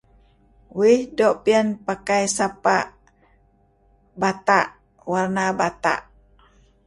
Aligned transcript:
Uih 0.79 0.99
doo' 1.17 1.39
piyan 1.43 1.67
pakai 1.85 2.23
sapa' 2.37 2.87
bata' 4.19 4.69
warna 5.11 5.45
bata'. 5.59 6.05